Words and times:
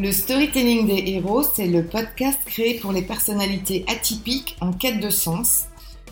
Le 0.00 0.12
storytelling 0.12 0.86
des 0.86 1.12
héros, 1.12 1.42
c'est 1.42 1.66
le 1.66 1.84
podcast 1.84 2.38
créé 2.46 2.78
pour 2.78 2.90
les 2.90 3.02
personnalités 3.02 3.84
atypiques 3.86 4.56
en 4.62 4.72
quête 4.72 4.98
de 4.98 5.10
sens, 5.10 5.66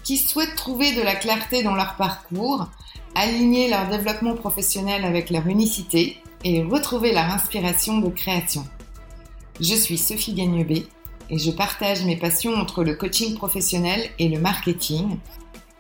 qui 0.05 0.19
souhaitent 0.19 0.57
trouver 0.57 0.93
de 0.93 1.01
la 1.01 1.15
clarté 1.15 1.63
dans 1.63 1.75
leur 1.75 1.97
parcours, 1.97 2.69
aligner 3.15 3.71
leur 3.71 3.89
développement 3.89 4.35
professionnel 4.35 5.07
avec 5.07 5.31
leur 5.31 5.47
unicité 5.47 6.19
et 6.45 6.63
retrouver 6.63 7.15
leur 7.15 7.31
inspiration 7.31 7.97
de 7.97 8.11
création. 8.11 8.63
Je 9.59 9.75
suis 9.75 9.97
Sophie 9.97 10.35
Gagnebé 10.35 10.87
et 11.31 11.39
je 11.39 11.51
partage 11.51 12.05
mes 12.05 12.17
passions 12.19 12.57
entre 12.57 12.85
le 12.85 12.95
coaching 12.95 13.37
professionnel 13.37 14.11
et 14.19 14.29
le 14.29 14.39
marketing. 14.39 15.17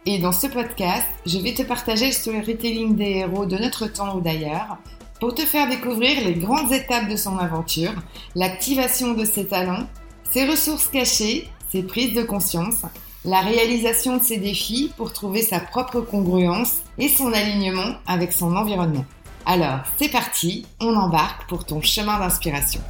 Et 0.06 0.18
dans 0.18 0.32
ce 0.32 0.46
podcast, 0.46 1.06
je 1.26 1.36
vais 1.40 1.52
te 1.52 1.62
partager 1.62 2.06
le 2.06 2.12
storytelling 2.12 2.96
des 2.96 3.18
héros 3.18 3.44
de 3.44 3.58
notre 3.58 3.86
temps 3.86 4.16
ou 4.16 4.22
d'ailleurs 4.22 4.78
pour 5.20 5.34
te 5.34 5.42
faire 5.42 5.68
découvrir 5.68 6.24
les 6.24 6.34
grandes 6.34 6.72
étapes 6.72 7.08
de 7.08 7.16
son 7.16 7.38
aventure, 7.38 7.92
l'activation 8.34 9.14
de 9.14 9.24
ses 9.24 9.46
talents, 9.46 9.88
ses 10.30 10.46
ressources 10.46 10.88
cachées, 10.88 11.48
ses 11.70 11.82
prises 11.82 12.14
de 12.14 12.22
conscience, 12.22 12.82
la 13.24 13.40
réalisation 13.40 14.18
de 14.18 14.22
ses 14.22 14.38
défis 14.38 14.92
pour 14.96 15.12
trouver 15.12 15.42
sa 15.42 15.58
propre 15.58 16.00
congruence 16.00 16.76
et 16.98 17.08
son 17.08 17.32
alignement 17.32 17.96
avec 18.06 18.32
son 18.32 18.54
environnement. 18.54 19.04
Alors, 19.44 19.80
c'est 19.96 20.10
parti, 20.10 20.66
on 20.80 20.94
embarque 20.94 21.48
pour 21.48 21.64
ton 21.64 21.82
chemin 21.82 22.18
d'inspiration. 22.20 22.80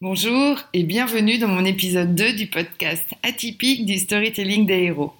Bonjour 0.00 0.56
et 0.72 0.82
bienvenue 0.82 1.36
dans 1.36 1.48
mon 1.48 1.64
épisode 1.66 2.14
2 2.14 2.32
du 2.32 2.46
podcast 2.46 3.04
atypique 3.22 3.84
du 3.84 3.98
storytelling 3.98 4.64
des 4.64 4.84
héros. 4.84 5.12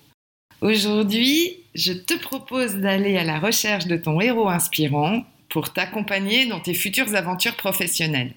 Aujourd'hui, 0.60 1.56
je 1.74 1.94
te 1.94 2.12
propose 2.12 2.76
d'aller 2.76 3.16
à 3.16 3.24
la 3.24 3.38
recherche 3.38 3.86
de 3.86 3.96
ton 3.96 4.20
héros 4.20 4.50
inspirant 4.50 5.24
pour 5.48 5.72
t'accompagner 5.72 6.44
dans 6.46 6.60
tes 6.60 6.74
futures 6.74 7.14
aventures 7.14 7.56
professionnelles. 7.56 8.34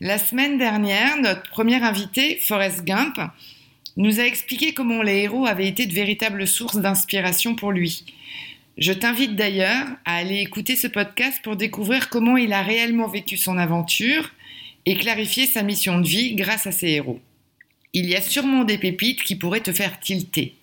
La 0.00 0.18
semaine 0.18 0.58
dernière, 0.58 1.16
notre 1.18 1.48
premier 1.48 1.76
invité, 1.76 2.38
Forrest 2.40 2.84
Gump, 2.84 3.20
nous 3.96 4.18
a 4.18 4.24
expliqué 4.24 4.74
comment 4.74 5.00
les 5.00 5.22
héros 5.22 5.46
avaient 5.46 5.68
été 5.68 5.86
de 5.86 5.94
véritables 5.94 6.46
sources 6.46 6.78
d'inspiration 6.78 7.54
pour 7.54 7.70
lui. 7.70 8.04
Je 8.76 8.92
t'invite 8.92 9.36
d'ailleurs 9.36 9.86
à 10.04 10.16
aller 10.16 10.40
écouter 10.40 10.74
ce 10.74 10.88
podcast 10.88 11.38
pour 11.44 11.54
découvrir 11.54 12.08
comment 12.08 12.36
il 12.36 12.52
a 12.52 12.62
réellement 12.62 13.08
vécu 13.08 13.36
son 13.36 13.58
aventure 13.58 14.32
et 14.86 14.96
clarifier 14.96 15.46
sa 15.46 15.62
mission 15.62 16.00
de 16.00 16.06
vie 16.08 16.34
grâce 16.34 16.66
à 16.66 16.72
ses 16.72 16.88
héros. 16.88 17.20
Il 17.92 18.06
y 18.06 18.16
a 18.16 18.20
sûrement 18.20 18.64
des 18.64 18.76
pépites 18.76 19.22
qui 19.22 19.36
pourraient 19.36 19.60
te 19.60 19.72
faire 19.72 20.00
tilter. 20.00 20.56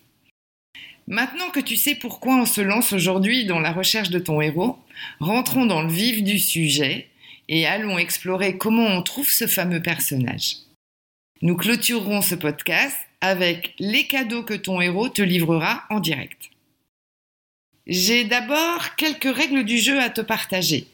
Maintenant 1.08 1.50
que 1.50 1.60
tu 1.60 1.76
sais 1.76 1.96
pourquoi 1.96 2.36
on 2.38 2.46
se 2.46 2.62
lance 2.62 2.94
aujourd'hui 2.94 3.46
dans 3.46 3.60
la 3.60 3.74
recherche 3.74 4.10
de 4.10 4.20
ton 4.20 4.40
héros, 4.40 4.78
rentrons 5.20 5.66
dans 5.66 5.82
le 5.82 5.92
vif 5.92 6.24
du 6.24 6.40
sujet 6.40 7.08
et 7.50 7.66
allons 7.66 7.98
explorer 7.98 8.58
comment 8.58 8.88
on 8.88 9.02
trouve 9.02 9.30
ce 9.30 9.48
fameux 9.48 9.82
personnage. 9.82 10.58
Nous 11.42 11.58
clôturerons 11.58 12.22
ce 12.22 12.36
podcast 12.36 12.96
avec 13.20 13.74
les 13.80 14.08
cadeaux 14.08 14.44
que 14.44 14.54
ton 14.54 14.80
héros 14.80 15.10
te 15.10 15.22
livrera 15.22 15.84
en 15.90 16.00
direct. 16.00 16.52
J'ai 17.86 18.24
d'abord 18.24 18.96
quelques 18.96 19.36
règles 19.36 19.66
du 19.66 19.78
jeu 19.78 20.00
à 20.00 20.10
te 20.10 20.22
partager. 20.22 20.88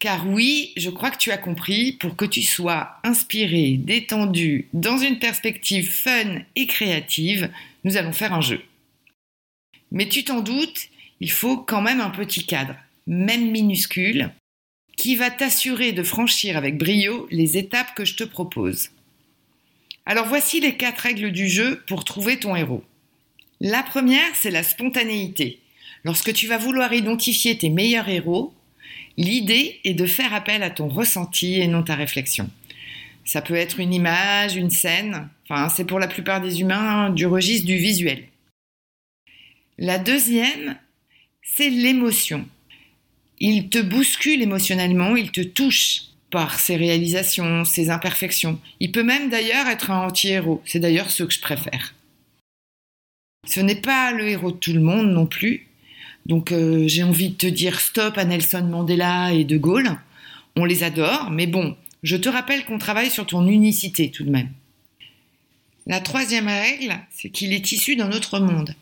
Car 0.00 0.26
oui, 0.26 0.72
je 0.76 0.90
crois 0.90 1.12
que 1.12 1.18
tu 1.18 1.30
as 1.30 1.38
compris, 1.38 1.92
pour 1.92 2.16
que 2.16 2.24
tu 2.24 2.42
sois 2.42 2.96
inspiré, 3.04 3.76
détendu, 3.78 4.66
dans 4.72 4.98
une 4.98 5.20
perspective 5.20 5.88
fun 5.88 6.40
et 6.56 6.66
créative, 6.66 7.48
nous 7.84 7.96
allons 7.96 8.12
faire 8.12 8.32
un 8.32 8.40
jeu. 8.40 8.60
Mais 9.92 10.08
tu 10.08 10.24
t'en 10.24 10.40
doutes, 10.40 10.88
il 11.20 11.30
faut 11.30 11.58
quand 11.58 11.82
même 11.82 12.00
un 12.00 12.10
petit 12.10 12.46
cadre, 12.46 12.74
même 13.06 13.50
minuscule, 13.50 14.30
qui 14.96 15.16
va 15.16 15.30
t'assurer 15.30 15.92
de 15.92 16.02
franchir 16.02 16.56
avec 16.56 16.78
brio 16.78 17.28
les 17.30 17.58
étapes 17.58 17.94
que 17.94 18.06
je 18.06 18.16
te 18.16 18.24
propose. 18.24 18.88
Alors 20.06 20.26
voici 20.26 20.60
les 20.60 20.76
quatre 20.76 21.00
règles 21.00 21.30
du 21.30 21.48
jeu 21.48 21.82
pour 21.86 22.04
trouver 22.04 22.38
ton 22.38 22.56
héros. 22.56 22.82
La 23.60 23.82
première, 23.82 24.34
c'est 24.34 24.50
la 24.50 24.62
spontanéité. 24.62 25.60
Lorsque 26.04 26.32
tu 26.32 26.48
vas 26.48 26.58
vouloir 26.58 26.92
identifier 26.92 27.56
tes 27.56 27.70
meilleurs 27.70 28.08
héros, 28.08 28.52
l'idée 29.18 29.78
est 29.84 29.94
de 29.94 30.06
faire 30.06 30.34
appel 30.34 30.62
à 30.62 30.70
ton 30.70 30.88
ressenti 30.88 31.60
et 31.60 31.68
non 31.68 31.82
ta 31.82 31.94
réflexion. 31.94 32.50
Ça 33.24 33.42
peut 33.42 33.54
être 33.54 33.78
une 33.78 33.92
image, 33.92 34.56
une 34.56 34.70
scène, 34.70 35.28
enfin 35.44 35.68
c'est 35.68 35.84
pour 35.84 36.00
la 36.00 36.08
plupart 36.08 36.40
des 36.40 36.60
humains 36.62 37.10
du 37.10 37.26
registre 37.26 37.66
du 37.66 37.76
visuel. 37.76 38.24
La 39.82 39.98
deuxième, 39.98 40.78
c'est 41.42 41.68
l'émotion. 41.68 42.46
Il 43.40 43.68
te 43.68 43.80
bouscule 43.80 44.40
émotionnellement, 44.40 45.16
il 45.16 45.32
te 45.32 45.40
touche 45.40 46.02
par 46.30 46.60
ses 46.60 46.76
réalisations, 46.76 47.64
ses 47.64 47.90
imperfections. 47.90 48.60
Il 48.78 48.92
peut 48.92 49.02
même 49.02 49.28
d'ailleurs 49.28 49.66
être 49.66 49.90
un 49.90 50.06
anti-héros. 50.06 50.62
C'est 50.64 50.78
d'ailleurs 50.78 51.10
ce 51.10 51.24
que 51.24 51.34
je 51.34 51.40
préfère. 51.40 51.94
Ce 53.44 53.58
n'est 53.58 53.80
pas 53.80 54.12
le 54.12 54.28
héros 54.28 54.52
de 54.52 54.56
tout 54.56 54.72
le 54.72 54.78
monde 54.78 55.08
non 55.08 55.26
plus. 55.26 55.66
Donc 56.26 56.52
euh, 56.52 56.86
j'ai 56.86 57.02
envie 57.02 57.30
de 57.30 57.34
te 57.34 57.48
dire 57.48 57.80
stop 57.80 58.16
à 58.18 58.24
Nelson 58.24 58.62
Mandela 58.62 59.32
et 59.32 59.42
De 59.42 59.58
Gaulle. 59.58 59.98
On 60.54 60.64
les 60.64 60.84
adore, 60.84 61.32
mais 61.32 61.48
bon, 61.48 61.76
je 62.04 62.16
te 62.16 62.28
rappelle 62.28 62.64
qu'on 62.66 62.78
travaille 62.78 63.10
sur 63.10 63.26
ton 63.26 63.48
unicité 63.48 64.12
tout 64.12 64.22
de 64.22 64.30
même. 64.30 64.52
La 65.88 65.98
troisième 65.98 66.46
règle, 66.46 67.00
c'est 67.10 67.30
qu'il 67.30 67.52
est 67.52 67.72
issu 67.72 67.96
d'un 67.96 68.12
autre 68.12 68.38
monde 68.38 68.76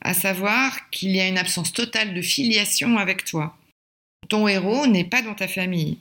à 0.00 0.14
savoir 0.14 0.90
qu'il 0.90 1.10
y 1.10 1.20
a 1.20 1.28
une 1.28 1.38
absence 1.38 1.72
totale 1.72 2.14
de 2.14 2.22
filiation 2.22 2.98
avec 2.98 3.24
toi. 3.24 3.56
Ton 4.28 4.48
héros 4.48 4.86
n'est 4.86 5.04
pas 5.04 5.22
dans 5.22 5.34
ta 5.34 5.48
famille. 5.48 5.98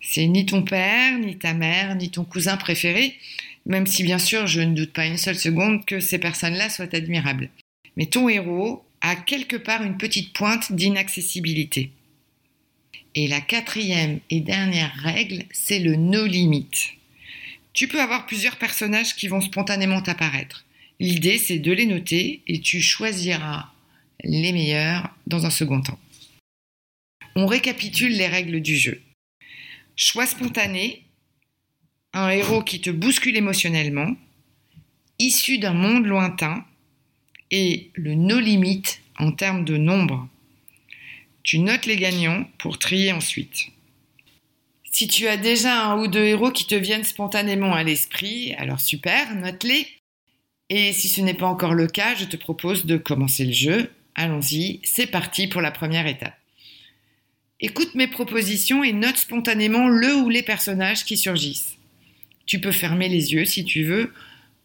C'est 0.00 0.26
ni 0.26 0.46
ton 0.46 0.62
père, 0.62 1.18
ni 1.18 1.36
ta 1.38 1.54
mère, 1.54 1.96
ni 1.96 2.10
ton 2.10 2.24
cousin 2.24 2.56
préféré, 2.56 3.16
même 3.66 3.86
si 3.86 4.02
bien 4.02 4.18
sûr 4.18 4.46
je 4.46 4.60
ne 4.60 4.74
doute 4.74 4.92
pas 4.92 5.06
une 5.06 5.18
seule 5.18 5.38
seconde 5.38 5.84
que 5.84 6.00
ces 6.00 6.18
personnes-là 6.18 6.70
soient 6.70 6.94
admirables. 6.94 7.50
Mais 7.96 8.06
ton 8.06 8.28
héros 8.28 8.84
a 9.00 9.16
quelque 9.16 9.56
part 9.56 9.82
une 9.82 9.98
petite 9.98 10.32
pointe 10.32 10.72
d'inaccessibilité. 10.72 11.90
Et 13.14 13.26
la 13.26 13.40
quatrième 13.40 14.20
et 14.30 14.40
dernière 14.40 14.94
règle, 14.94 15.44
c'est 15.50 15.80
le 15.80 15.96
no 15.96 16.26
limit. 16.26 16.68
Tu 17.72 17.88
peux 17.88 18.00
avoir 18.00 18.26
plusieurs 18.26 18.56
personnages 18.56 19.14
qui 19.16 19.28
vont 19.28 19.40
spontanément 19.40 20.02
apparaître. 20.06 20.64
L'idée, 21.00 21.38
c'est 21.38 21.58
de 21.58 21.72
les 21.72 21.86
noter 21.86 22.42
et 22.46 22.60
tu 22.60 22.80
choisiras 22.80 23.70
les 24.24 24.52
meilleurs 24.52 25.14
dans 25.26 25.46
un 25.46 25.50
second 25.50 25.80
temps. 25.80 25.98
On 27.36 27.46
récapitule 27.46 28.12
les 28.12 28.26
règles 28.26 28.60
du 28.60 28.76
jeu. 28.76 29.00
Choix 29.94 30.26
spontané, 30.26 31.04
un 32.12 32.30
héros 32.30 32.62
qui 32.62 32.80
te 32.80 32.90
bouscule 32.90 33.36
émotionnellement, 33.36 34.16
issu 35.18 35.58
d'un 35.58 35.72
monde 35.72 36.06
lointain, 36.06 36.64
et 37.50 37.90
le 37.94 38.14
no 38.14 38.38
limit 38.40 38.82
en 39.18 39.32
termes 39.32 39.64
de 39.64 39.76
nombre. 39.76 40.28
Tu 41.42 41.58
notes 41.60 41.86
les 41.86 41.96
gagnants 41.96 42.44
pour 42.58 42.78
trier 42.78 43.12
ensuite. 43.12 43.68
Si 44.92 45.06
tu 45.06 45.28
as 45.28 45.36
déjà 45.36 45.86
un 45.86 46.00
ou 46.00 46.08
deux 46.08 46.24
héros 46.24 46.50
qui 46.50 46.66
te 46.66 46.74
viennent 46.74 47.04
spontanément 47.04 47.72
à 47.72 47.84
l'esprit, 47.84 48.52
alors 48.54 48.80
super, 48.80 49.34
note-les 49.34 49.86
et 50.70 50.92
si 50.92 51.08
ce 51.08 51.20
n'est 51.20 51.34
pas 51.34 51.46
encore 51.46 51.74
le 51.74 51.86
cas, 51.86 52.14
je 52.14 52.24
te 52.24 52.36
propose 52.36 52.84
de 52.84 52.96
commencer 52.96 53.44
le 53.44 53.52
jeu. 53.52 53.90
Allons-y, 54.14 54.80
c'est 54.84 55.06
parti 55.06 55.46
pour 55.46 55.60
la 55.60 55.70
première 55.70 56.06
étape. 56.06 56.36
Écoute 57.60 57.94
mes 57.94 58.06
propositions 58.06 58.84
et 58.84 58.92
note 58.92 59.16
spontanément 59.16 59.88
le 59.88 60.14
ou 60.14 60.28
les 60.28 60.42
personnages 60.42 61.04
qui 61.04 61.16
surgissent. 61.16 61.76
Tu 62.46 62.60
peux 62.60 62.72
fermer 62.72 63.08
les 63.08 63.32
yeux 63.32 63.44
si 63.44 63.64
tu 63.64 63.82
veux, 63.82 64.12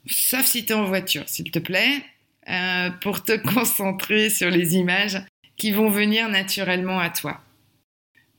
sauf 0.06 0.45
si 0.45 0.66
tu 0.66 0.74
es 0.74 0.75
en 0.75 0.86
voiture, 0.86 1.24
s'il 1.27 1.50
te 1.51 1.60
plaît, 1.60 2.04
euh, 2.50 2.89
pour 3.01 3.24
te 3.24 3.33
concentrer 3.54 4.30
sur 4.30 4.50
les 4.50 4.75
images 4.75 5.22
qui 5.57 5.72
vont 5.72 5.89
venir 5.89 6.30
naturellement 6.30 7.00
à 7.00 7.10
toi. 7.10 7.42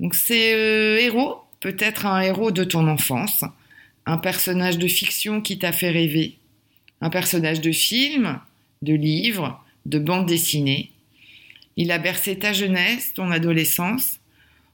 Donc 0.01 0.15
c'est 0.15 0.55
euh, 0.55 0.99
héros, 0.99 1.41
peut-être 1.61 2.07
un 2.07 2.21
héros 2.21 2.51
de 2.51 2.65
ton 2.65 2.87
enfance, 2.89 3.45
un 4.07 4.19
personnage 4.19 4.79
de 4.79 4.87
fiction 4.87 5.41
qui 5.41 5.59
t'a 5.59 5.73
fait 5.73 5.91
rêver, 5.91 6.37
un 7.05 7.11
personnage 7.11 7.61
de 7.61 7.71
film, 7.71 8.41
de 8.81 8.95
livre, 8.95 9.63
de 9.85 9.99
bande 9.99 10.25
dessinée. 10.25 10.91
Il 11.77 11.93
a 11.93 11.99
bercé 11.99 12.39
ta 12.39 12.55
jeunesse, 12.55 13.13
ton 13.13 13.31
adolescence, 13.31 14.21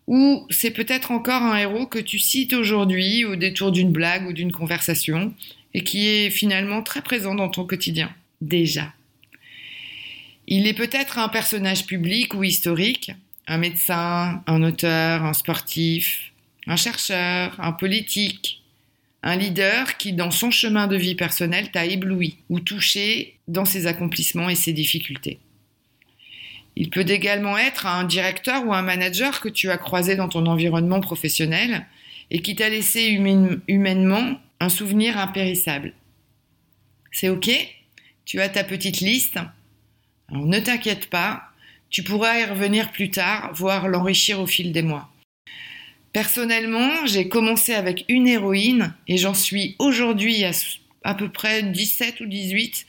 ou 0.07 0.47
c'est 0.49 0.71
peut-être 0.71 1.11
encore 1.11 1.43
un 1.43 1.57
héros 1.57 1.89
que 1.89 1.99
tu 1.99 2.21
cites 2.21 2.53
aujourd'hui 2.53 3.25
au 3.25 3.35
détour 3.35 3.73
d'une 3.73 3.91
blague 3.91 4.29
ou 4.29 4.33
d'une 4.33 4.53
conversation 4.53 5.35
et 5.75 5.83
qui 5.83 6.07
est 6.07 6.31
finalement 6.31 6.83
très 6.83 7.03
présent 7.03 7.35
dans 7.35 7.49
ton 7.49 7.65
quotidien, 7.65 8.15
déjà. 8.41 8.95
Il 10.47 10.69
est 10.69 10.75
peut-être 10.75 11.19
un 11.19 11.29
personnage 11.29 11.85
public 11.85 12.35
ou 12.35 12.45
historique, 12.45 13.11
un 13.49 13.59
médecin, 13.59 14.41
un 14.47 14.63
auteur, 14.63 15.25
un 15.25 15.33
sportif, 15.33 16.31
un 16.69 16.77
chercheur, 16.77 17.57
un 17.59 17.73
politique, 17.73 18.60
un 19.23 19.37
leader 19.37 19.97
qui, 19.97 20.13
dans 20.13 20.31
son 20.31 20.51
chemin 20.51 20.87
de 20.87 20.97
vie 20.97 21.15
personnel, 21.15 21.71
t'a 21.71 21.85
ébloui 21.85 22.39
ou 22.49 22.61
touché 22.61 23.39
dans 23.49 23.65
ses 23.65 23.87
accomplissements 23.87 24.49
et 24.49 24.55
ses 24.55 24.73
difficultés. 24.73 25.39
Il 26.77 26.89
peut 26.89 27.05
également 27.09 27.59
être 27.59 27.87
un 27.87 28.05
directeur 28.05 28.65
ou 28.67 28.73
un 28.73 28.83
manager 28.83 29.41
que 29.41 29.49
tu 29.49 29.71
as 29.71 29.77
croisé 29.77 30.17
dans 30.17 30.29
ton 30.29 30.47
environnement 30.47 31.01
professionnel 31.01 31.87
et 32.31 32.41
qui 32.41 32.55
t'a 32.55 32.69
laissé 32.69 33.09
humainement 33.69 34.41
un 34.61 34.69
souvenir 34.69 35.19
impérissable. 35.19 35.93
C'est 37.13 37.29
OK? 37.29 37.51
Tu 38.25 38.41
as 38.41 38.49
ta 38.49 38.65
petite 38.65 39.01
liste? 39.01 39.39
Alors 40.31 40.47
ne 40.47 40.61
t'inquiète 40.61 41.11
pas, 41.11 41.43
tu 41.91 42.05
pourras 42.05 42.39
y 42.39 42.45
revenir 42.45 42.93
plus 42.93 43.11
tard, 43.11 43.51
voire 43.53 43.89
l'enrichir 43.89 44.41
au 44.41 44.47
fil 44.47 44.71
des 44.71 44.83
mois. 44.83 45.11
Personnellement, 46.13 47.07
j'ai 47.07 47.29
commencé 47.29 47.73
avec 47.73 48.05
une 48.09 48.27
héroïne 48.27 48.95
et 49.07 49.17
j'en 49.17 49.35
suis 49.35 49.77
aujourd'hui 49.79 50.45
à 51.05 51.15
peu 51.15 51.29
près 51.31 51.63
17 51.63 52.21
ou 52.21 52.27
18 52.27 52.87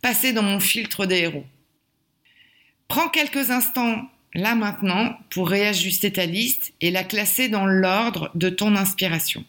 passés 0.00 0.32
dans 0.32 0.42
mon 0.42 0.58
filtre 0.58 1.04
des 1.04 1.18
héros. 1.18 1.44
Prends 2.88 3.08
quelques 3.08 3.50
instants 3.50 4.08
là 4.34 4.54
maintenant 4.54 5.18
pour 5.30 5.50
réajuster 5.50 6.12
ta 6.12 6.24
liste 6.24 6.72
et 6.80 6.90
la 6.90 7.04
classer 7.04 7.48
dans 7.48 7.66
l'ordre 7.66 8.30
de 8.34 8.48
ton 8.48 8.74
inspiration. 8.74 9.44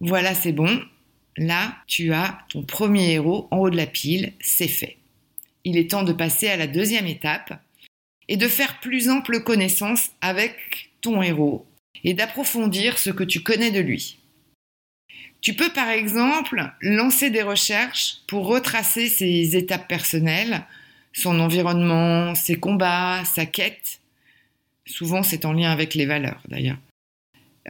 Voilà, 0.00 0.34
c'est 0.34 0.52
bon. 0.52 0.82
Là, 1.36 1.76
tu 1.86 2.14
as 2.14 2.38
ton 2.48 2.62
premier 2.62 3.12
héros 3.12 3.46
en 3.50 3.58
haut 3.58 3.70
de 3.70 3.76
la 3.76 3.86
pile, 3.86 4.32
c'est 4.40 4.68
fait. 4.68 4.96
Il 5.64 5.76
est 5.76 5.90
temps 5.90 6.02
de 6.02 6.12
passer 6.12 6.48
à 6.48 6.56
la 6.56 6.66
deuxième 6.66 7.06
étape 7.06 7.60
et 8.28 8.36
de 8.36 8.48
faire 8.48 8.80
plus 8.80 9.10
ample 9.10 9.42
connaissance 9.42 10.10
avec 10.22 10.90
ton 11.00 11.22
héros 11.22 11.66
et 12.02 12.14
d'approfondir 12.14 12.98
ce 12.98 13.10
que 13.10 13.24
tu 13.24 13.42
connais 13.42 13.70
de 13.70 13.80
lui. 13.80 14.18
Tu 15.40 15.54
peux 15.54 15.70
par 15.72 15.90
exemple 15.90 16.72
lancer 16.80 17.30
des 17.30 17.42
recherches 17.42 18.16
pour 18.26 18.46
retracer 18.46 19.08
ses 19.08 19.56
étapes 19.56 19.86
personnelles, 19.88 20.64
son 21.12 21.38
environnement, 21.38 22.34
ses 22.34 22.56
combats, 22.56 23.22
sa 23.24 23.46
quête. 23.46 24.00
Souvent 24.86 25.22
c'est 25.22 25.44
en 25.44 25.52
lien 25.52 25.70
avec 25.70 25.94
les 25.94 26.06
valeurs 26.06 26.42
d'ailleurs. 26.48 26.78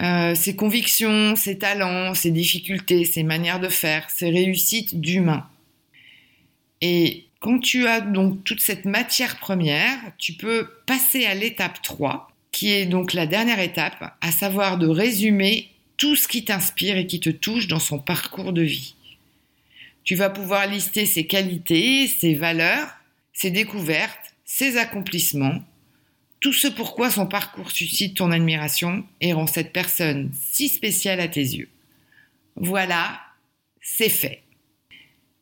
Euh, 0.01 0.35
ses 0.35 0.57
convictions, 0.57 1.37
ses 1.37 1.59
talents, 1.59 2.15
ses 2.15 2.31
difficultés, 2.31 3.05
ses 3.05 3.23
manières 3.23 3.61
de 3.61 3.69
faire, 3.69 4.11
ses 4.11 4.31
réussites 4.31 5.01
d'humain. 5.01 5.49
Et 6.81 7.27
quand 7.41 7.59
tu 7.59 7.87
as 7.87 8.01
donc 8.01 8.43
toute 8.45 8.61
cette 8.61 8.85
matière 8.85 9.39
première, 9.39 9.99
tu 10.19 10.33
peux 10.33 10.69
passer 10.87 11.27
à 11.27 11.35
l'étape 11.35 11.81
3, 11.83 12.31
qui 12.65 12.73
est 12.73 12.87
donc 12.87 13.13
la 13.13 13.27
dernière 13.27 13.61
étape, 13.61 14.17
à 14.23 14.33
savoir 14.33 14.79
de 14.79 14.87
résumer 14.87 15.69
tout 15.99 16.17
ce 16.17 16.27
qui 16.27 16.47
t'inspire 16.47 16.97
et 16.97 17.07
qui 17.07 17.21
te 17.21 17.29
touche 17.29 17.69
dans 17.69 17.79
son 17.79 17.99
parcours 17.99 18.55
de 18.55 18.63
vie. 18.63 18.95
Tu 20.03 20.15
vas 20.15 20.31
pouvoir 20.31 20.67
lister 20.67 21.05
ses 21.05 21.27
qualités, 21.27 22.07
ses 22.07 22.35
valeurs, 22.35 22.89
ses 23.35 23.51
découvertes, 23.51 24.35
ses 24.47 24.79
accomplissements, 24.79 25.63
tout 26.41 26.55
ce 26.55 26.67
pourquoi 26.67 27.11
son 27.11 27.27
parcours 27.27 27.71
suscite 27.71 28.17
ton 28.17 28.31
admiration 28.31 29.05
et 29.21 29.35
rend 29.35 29.47
cette 29.47 29.75
personne 29.75 30.31
si 30.33 30.71
spéciale 30.71 31.21
à 31.21 31.29
tes 31.29 31.43
yeux. 31.43 31.69
Voilà, 32.57 33.21
c'est 33.83 34.09
fait. 34.09 34.41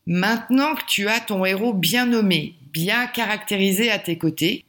Maintenant 0.07 0.75
que 0.75 0.87
tu 0.89 1.07
as 1.07 1.21
ton 1.21 1.45
héros 1.45 1.73
bien 1.73 2.05
nommé, 2.05 2.57
bien 2.73 3.07
caractérisé 3.07 3.93
à 3.93 4.01
tes 4.01 4.19
côtés, 4.19 4.65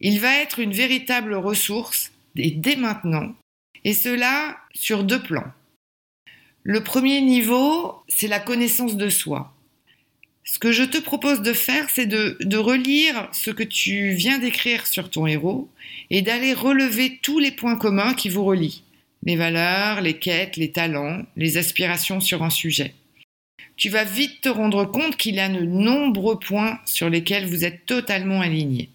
il 0.00 0.20
va 0.20 0.38
être 0.38 0.58
une 0.58 0.72
véritable 0.72 1.34
ressource 1.34 2.12
et 2.36 2.50
dès 2.50 2.76
maintenant, 2.76 3.34
et 3.84 3.92
cela 3.92 4.56
sur 4.74 5.04
deux 5.04 5.22
plans. 5.22 5.52
Le 6.62 6.82
premier 6.82 7.20
niveau, 7.20 8.02
c'est 8.08 8.28
la 8.28 8.40
connaissance 8.40 8.96
de 8.96 9.08
soi. 9.08 9.54
Ce 10.44 10.58
que 10.58 10.72
je 10.72 10.82
te 10.82 10.98
propose 10.98 11.42
de 11.42 11.52
faire, 11.52 11.88
c'est 11.90 12.06
de, 12.06 12.36
de, 12.40 12.56
relire 12.56 13.28
ce 13.32 13.50
que 13.50 13.62
tu 13.62 14.10
viens 14.10 14.38
d'écrire 14.38 14.86
sur 14.86 15.10
ton 15.10 15.26
héros 15.26 15.70
et 16.10 16.22
d'aller 16.22 16.52
relever 16.52 17.18
tous 17.22 17.38
les 17.38 17.50
points 17.50 17.76
communs 17.76 18.14
qui 18.14 18.28
vous 18.28 18.44
relient. 18.44 18.82
Les 19.24 19.36
valeurs, 19.36 20.02
les 20.02 20.18
quêtes, 20.18 20.56
les 20.56 20.70
talents, 20.70 21.22
les 21.36 21.56
aspirations 21.56 22.20
sur 22.20 22.42
un 22.42 22.50
sujet. 22.50 22.94
Tu 23.76 23.88
vas 23.88 24.04
vite 24.04 24.42
te 24.42 24.48
rendre 24.48 24.84
compte 24.84 25.16
qu'il 25.16 25.34
y 25.34 25.40
a 25.40 25.48
de 25.48 25.64
nombreux 25.64 26.38
points 26.38 26.78
sur 26.84 27.08
lesquels 27.08 27.46
vous 27.46 27.64
êtes 27.64 27.86
totalement 27.86 28.40
alignés. 28.40 28.90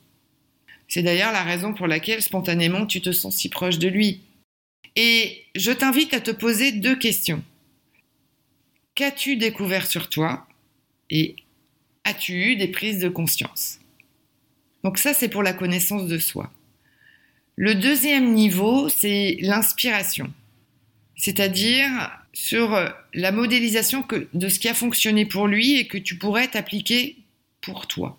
C'est 0.90 1.04
d'ailleurs 1.04 1.32
la 1.32 1.44
raison 1.44 1.74
pour 1.74 1.88
laquelle 1.88 2.22
spontanément 2.22 2.86
tu 2.88 3.00
te 3.00 3.12
sens 3.12 3.38
si 3.38 3.48
proche 3.48 3.78
de 3.78 3.88
lui. 3.88 4.22
Et 4.96 5.46
je 5.56 5.72
t'invite 5.72 6.14
à 6.16 6.20
te 6.20 6.32
poser 6.32 6.72
deux 6.72 6.98
questions. 6.98 7.44
Qu'as-tu 8.96 9.38
découvert 9.38 9.88
sur 9.88 10.10
toi 10.10 10.48
et 11.12 11.36
as-tu 12.04 12.34
eu 12.34 12.56
des 12.56 12.68
prises 12.68 13.00
de 13.00 13.08
conscience? 13.08 13.80
Donc 14.84 14.98
ça, 14.98 15.14
c'est 15.14 15.30
pour 15.30 15.44
la 15.44 15.54
connaissance 15.54 16.08
de 16.08 16.18
soi. 16.18 16.52
Le 17.56 17.76
deuxième 17.76 18.34
niveau, 18.34 18.90
c'est 18.90 19.38
l'inspiration, 19.42 20.34
c'est-à-dire 21.16 21.90
sur 22.34 22.78
la 23.14 23.32
modélisation 23.32 24.06
de 24.34 24.50
ce 24.50 24.60
qui 24.60 24.70
a 24.70 24.74
fonctionné 24.74 25.26
pour 25.26 25.46
lui 25.46 25.78
et 25.78 25.88
que 25.88 25.98
tu 25.98 26.18
pourrais 26.18 26.48
t'appliquer 26.48 27.18
pour 27.62 27.88
toi. 27.88 28.18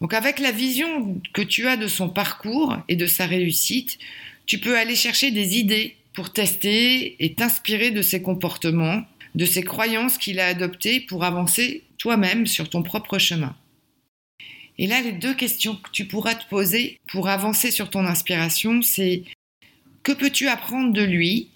Donc 0.00 0.12
avec 0.14 0.38
la 0.38 0.52
vision 0.52 1.20
que 1.32 1.42
tu 1.42 1.66
as 1.66 1.76
de 1.76 1.88
son 1.88 2.08
parcours 2.08 2.76
et 2.88 2.96
de 2.96 3.06
sa 3.06 3.26
réussite, 3.26 3.98
tu 4.44 4.58
peux 4.58 4.78
aller 4.78 4.94
chercher 4.94 5.30
des 5.30 5.56
idées 5.58 5.96
pour 6.12 6.32
tester 6.32 7.22
et 7.24 7.34
t'inspirer 7.34 7.90
de 7.90 8.02
ses 8.02 8.22
comportements, 8.22 9.02
de 9.34 9.44
ses 9.44 9.62
croyances 9.62 10.18
qu'il 10.18 10.40
a 10.40 10.46
adoptées 10.46 11.00
pour 11.00 11.24
avancer 11.24 11.84
toi-même 11.98 12.46
sur 12.46 12.70
ton 12.70 12.82
propre 12.82 13.18
chemin. 13.18 13.56
Et 14.78 14.86
là, 14.86 15.00
les 15.00 15.12
deux 15.12 15.34
questions 15.34 15.76
que 15.76 15.90
tu 15.90 16.06
pourras 16.06 16.34
te 16.34 16.46
poser 16.48 16.98
pour 17.08 17.28
avancer 17.28 17.70
sur 17.70 17.88
ton 17.88 18.04
inspiration, 18.04 18.82
c'est 18.82 19.24
que 20.02 20.12
peux-tu 20.12 20.48
apprendre 20.48 20.92
de 20.92 21.02
lui 21.02 21.48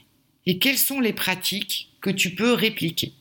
et 0.47 0.59
quelles 0.59 0.79
sont 0.79 1.01
les 1.01 1.13
pratiques 1.13 1.91
que 2.01 2.11
tu 2.11 2.35
peux 2.35 2.53
répliquer? 2.53 3.13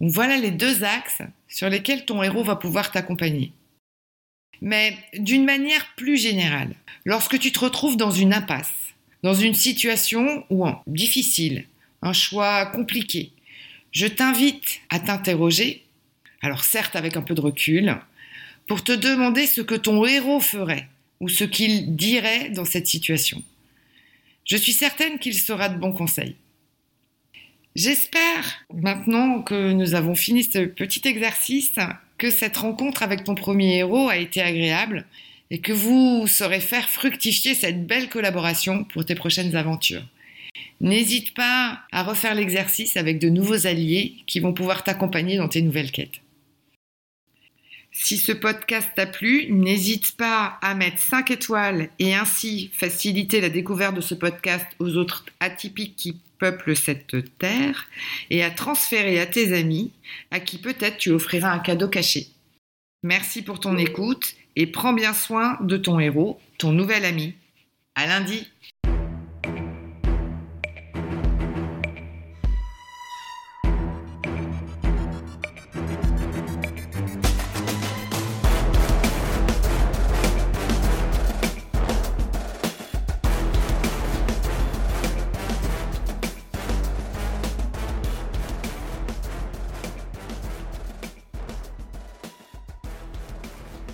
Voilà 0.00 0.36
les 0.36 0.52
deux 0.52 0.84
axes 0.84 1.22
sur 1.48 1.68
lesquels 1.68 2.04
ton 2.04 2.22
héros 2.22 2.44
va 2.44 2.56
pouvoir 2.56 2.92
t'accompagner. 2.92 3.52
Mais 4.62 4.96
d'une 5.14 5.44
manière 5.44 5.94
plus 5.96 6.16
générale, 6.16 6.74
lorsque 7.04 7.38
tu 7.38 7.52
te 7.52 7.60
retrouves 7.60 7.96
dans 7.96 8.10
une 8.10 8.32
impasse, 8.32 8.72
dans 9.22 9.34
une 9.34 9.54
situation 9.54 10.44
où, 10.50 10.66
difficile, 10.86 11.66
un 12.02 12.12
choix 12.12 12.66
compliqué, 12.66 13.32
je 13.92 14.06
t'invite 14.06 14.80
à 14.90 14.98
t'interroger, 14.98 15.82
alors 16.42 16.64
certes 16.64 16.96
avec 16.96 17.16
un 17.16 17.22
peu 17.22 17.34
de 17.34 17.40
recul, 17.40 17.96
pour 18.66 18.82
te 18.84 18.92
demander 18.92 19.46
ce 19.46 19.60
que 19.60 19.74
ton 19.74 20.04
héros 20.04 20.40
ferait 20.40 20.88
ou 21.20 21.28
ce 21.28 21.44
qu'il 21.44 21.96
dirait 21.96 22.50
dans 22.50 22.64
cette 22.64 22.86
situation. 22.86 23.42
Je 24.44 24.56
suis 24.56 24.72
certaine 24.72 25.18
qu'il 25.18 25.34
sera 25.34 25.68
de 25.68 25.78
bons 25.78 25.92
conseils. 25.92 26.36
J'espère, 27.74 28.64
maintenant 28.72 29.42
que 29.42 29.72
nous 29.72 29.94
avons 29.94 30.14
fini 30.14 30.44
ce 30.44 30.64
petit 30.64 31.06
exercice, 31.06 31.74
que 32.18 32.30
cette 32.30 32.56
rencontre 32.56 33.02
avec 33.02 33.24
ton 33.24 33.34
premier 33.34 33.78
héros 33.78 34.08
a 34.08 34.16
été 34.16 34.40
agréable 34.40 35.06
et 35.50 35.58
que 35.58 35.72
vous 35.72 36.26
saurez 36.26 36.60
faire 36.60 36.88
fructifier 36.88 37.54
cette 37.54 37.86
belle 37.86 38.08
collaboration 38.08 38.84
pour 38.84 39.04
tes 39.04 39.14
prochaines 39.14 39.54
aventures. 39.54 40.04
N'hésite 40.80 41.34
pas 41.34 41.80
à 41.92 42.02
refaire 42.02 42.34
l'exercice 42.34 42.96
avec 42.96 43.18
de 43.18 43.28
nouveaux 43.28 43.66
alliés 43.66 44.14
qui 44.26 44.40
vont 44.40 44.52
pouvoir 44.52 44.84
t'accompagner 44.84 45.36
dans 45.36 45.48
tes 45.48 45.62
nouvelles 45.62 45.92
quêtes. 45.92 46.20
Si 47.92 48.18
ce 48.18 48.32
podcast 48.32 48.90
t'a 48.94 49.06
plu, 49.06 49.50
n'hésite 49.50 50.16
pas 50.16 50.58
à 50.60 50.74
mettre 50.74 50.98
5 50.98 51.30
étoiles 51.30 51.88
et 51.98 52.14
ainsi 52.14 52.70
faciliter 52.74 53.40
la 53.40 53.48
découverte 53.48 53.96
de 53.96 54.02
ce 54.02 54.14
podcast 54.14 54.66
aux 54.78 54.96
autres 54.96 55.24
atypiques 55.40 55.96
qui 55.96 56.16
peuplent 56.38 56.76
cette 56.76 57.38
terre 57.38 57.88
et 58.30 58.42
à 58.42 58.50
transférer 58.50 59.20
à 59.20 59.26
tes 59.26 59.52
amis 59.56 59.92
à 60.30 60.40
qui 60.40 60.58
peut-être 60.58 60.98
tu 60.98 61.10
offriras 61.10 61.52
un 61.52 61.58
cadeau 61.58 61.88
caché. 61.88 62.28
Merci 63.02 63.42
pour 63.42 63.60
ton 63.60 63.76
écoute 63.76 64.34
et 64.56 64.66
prends 64.66 64.92
bien 64.92 65.12
soin 65.12 65.58
de 65.60 65.76
ton 65.76 66.00
héros, 66.00 66.40
ton 66.58 66.72
nouvel 66.72 67.04
ami. 67.04 67.34
À 67.94 68.06
lundi! 68.06 68.46